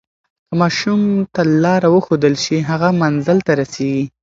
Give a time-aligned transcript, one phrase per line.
[0.47, 1.01] که ماشوم
[1.33, 4.03] ته لاره وښودل شي، هغه منزل ته رسیږي.